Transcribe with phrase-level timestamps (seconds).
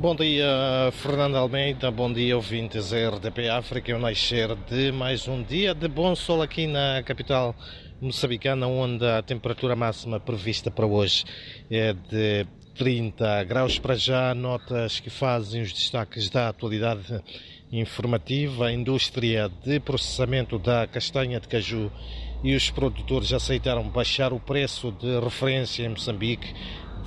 [0.00, 0.46] Bom dia,
[0.92, 1.90] Fernando Almeida.
[1.90, 3.90] Bom dia, ouvintes RDP África.
[3.90, 7.52] Eu nascer de mais um dia de bom sol aqui na capital
[8.00, 11.24] moçambicana, onde a temperatura máxima prevista para hoje
[11.68, 14.32] é de 30 graus para já.
[14.36, 17.20] Notas que fazem os destaques da atualidade
[17.72, 18.66] informativa.
[18.66, 21.90] A indústria de processamento da castanha de caju
[22.44, 26.54] e os produtores aceitaram baixar o preço de referência em Moçambique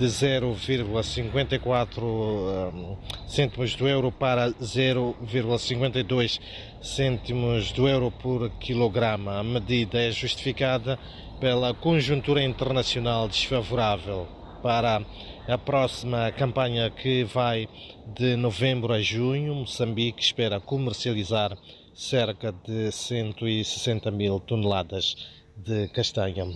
[0.01, 2.97] de 0,54 hum,
[3.27, 6.39] cêntimos do euro para 0,52
[6.81, 9.37] cêntimos do euro por quilograma.
[9.37, 10.97] A medida é justificada
[11.39, 14.27] pela conjuntura internacional desfavorável
[14.63, 15.05] para
[15.47, 17.69] a próxima campanha que vai
[18.07, 19.53] de novembro a junho.
[19.53, 21.55] Moçambique espera comercializar
[21.93, 25.15] cerca de 160 mil toneladas
[25.55, 26.47] de castanha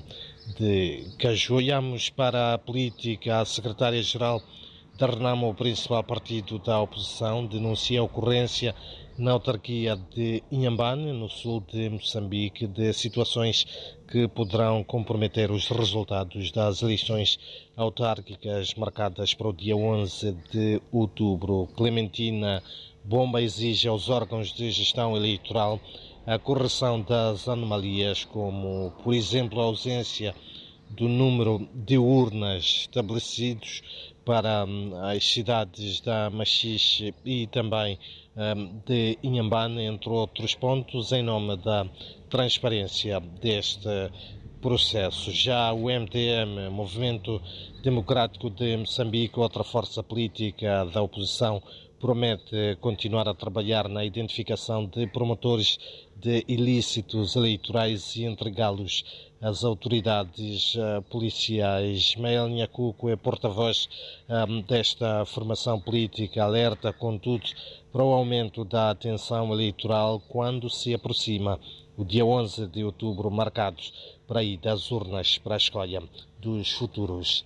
[0.57, 1.55] de caju.
[1.55, 3.39] Olhamos para a política.
[3.41, 4.41] A secretária-geral
[4.97, 8.75] da Renamo, o principal partido da oposição, denuncia a ocorrência
[9.17, 13.65] na autarquia de Inhambane, no sul de Moçambique, de situações
[14.07, 17.39] que poderão comprometer os resultados das eleições
[17.75, 21.67] autárquicas marcadas para o dia 11 de outubro.
[21.75, 22.61] Clementina
[23.03, 25.79] Bomba exige aos órgãos de gestão eleitoral
[26.25, 30.33] a correção das anomalias, como, por exemplo, a ausência
[30.89, 33.81] do número de urnas estabelecidos
[34.25, 37.99] para hum, as cidades da Machixe e também
[38.35, 41.85] hum, de Inhambane, entre outros pontos, em nome da
[42.29, 43.87] transparência deste
[44.61, 45.31] processo.
[45.31, 47.39] Já o MDM, Movimento
[47.83, 51.61] Democrático de Moçambique, outra força política da oposição,
[52.05, 55.79] promete continuar a trabalhar na identificação de promotores
[56.15, 59.03] de ilícitos eleitorais e entregá-los
[59.41, 62.15] às autoridades uh, policiais.
[62.15, 63.89] Mael Nhacuco é porta-voz
[64.29, 67.45] um, desta formação política, alerta, contudo,
[67.91, 71.59] para o aumento da atenção eleitoral quando se aproxima
[71.97, 73.91] o dia 11 de outubro, marcados
[74.27, 76.03] para ir das urnas para a escolha
[76.39, 77.43] dos futuros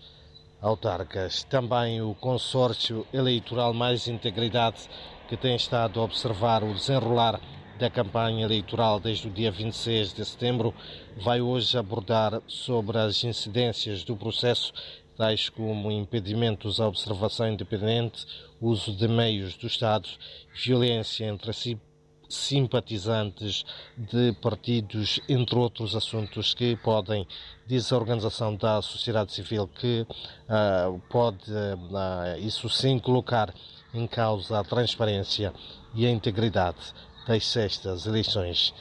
[0.62, 1.44] autarcas.
[1.44, 4.90] Também o consórcio eleitoral Mais Integridade,
[5.28, 7.40] que tem estado a observar o desenrolar
[7.78, 10.74] da campanha eleitoral desde o dia 26 de setembro,
[11.18, 14.74] vai hoje abordar sobre as incidências do processo,
[15.16, 18.26] tais como impedimentos à observação independente,
[18.60, 20.10] uso de meios do Estado,
[20.54, 21.80] violência entre si
[22.30, 23.66] simpatizantes
[23.98, 27.28] de partidos, entre outros assuntos que podem,
[27.68, 33.54] diz a organização da sociedade civil, que uh, pode, uh, isso sim, colocar
[33.94, 35.52] em causa a transparência
[35.96, 36.94] e a integridade
[37.28, 38.74] das sextas eleições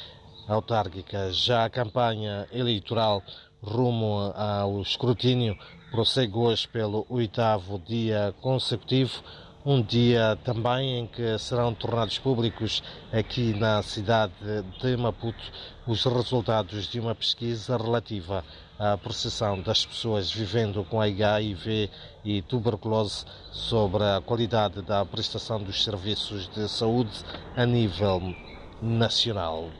[0.47, 1.36] autárquicas.
[1.36, 3.22] Já a campanha eleitoral
[3.62, 5.59] rumo ao escrutínio
[5.91, 9.22] prossegue hoje pelo oitavo dia consecutivo
[9.65, 12.83] um dia também em que serão tornados públicos
[13.13, 14.33] aqui na cidade
[14.81, 15.43] de Maputo
[15.87, 18.45] os resultados de uma pesquisa relativa
[18.79, 21.91] à percepção das pessoas vivendo com HIV
[22.25, 27.25] e tuberculose sobre a qualidade da prestação dos serviços de saúde
[27.57, 28.35] a nível
[28.81, 29.71] nacional.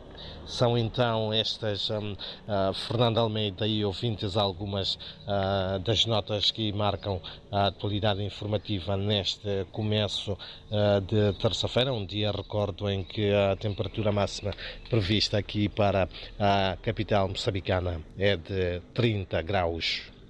[0.46, 7.20] São então estas, um, uh, Fernando Almeida e ouvintes, algumas uh, das notas que marcam
[7.52, 14.10] a atualidade informativa neste começo uh, de terça-feira, um dia, recordo, em que a temperatura
[14.10, 14.52] máxima
[14.88, 16.08] prevista aqui para
[16.38, 20.17] a capital moçambicana é de 30 graus.